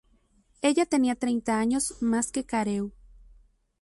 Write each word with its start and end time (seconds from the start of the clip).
Ella 0.63 0.87
tenía 0.87 1.13
treinta 1.13 1.59
años 1.59 1.93
más 2.01 2.31
que 2.31 2.43
Carew. 2.43 2.91